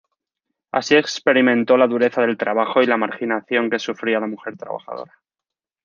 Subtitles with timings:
[0.71, 5.21] Así experimentó la dureza del trabajo y la marginación que sufría la mujer trabajadora.